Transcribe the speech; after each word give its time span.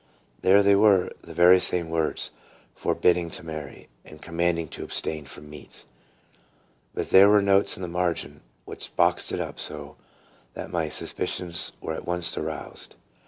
There 0.41 0.63
they 0.63 0.75
were, 0.75 1.13
the 1.21 1.31
very 1.35 1.59
same 1.59 1.89
words, 1.91 2.31
"forbidding 2.73 3.29
to 3.37 3.43
marry," 3.45 3.87
and 4.03 4.19
"com 4.19 4.37
manding 4.37 4.67
to 4.69 4.83
abstain 4.83 5.25
from 5.27 5.47
meats." 5.47 5.85
But 6.95 7.11
there 7.11 7.29
were 7.29 7.43
notes 7.43 7.75
in 7.75 7.83
the 7.83 7.87
margin, 7.87 8.41
which 8.65 8.95
boxed 8.95 9.31
it 9.31 9.39
up 9.39 9.59
so, 9.59 9.97
that 10.55 10.71
my 10.71 10.89
suspicions 10.89 11.73
were 11.81 11.93
at 11.93 12.07
once 12.07 12.35
aroused. 12.35 12.95